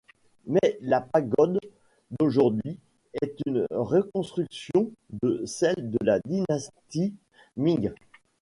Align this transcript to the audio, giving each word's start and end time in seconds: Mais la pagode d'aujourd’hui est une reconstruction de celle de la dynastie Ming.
Mais 0.47 0.79
la 0.81 0.99
pagode 0.99 1.59
d'aujourd’hui 2.19 2.79
est 3.21 3.35
une 3.45 3.67
reconstruction 3.69 4.91
de 5.21 5.43
celle 5.45 5.91
de 5.91 5.99
la 6.01 6.19
dynastie 6.21 7.13
Ming. 7.55 7.91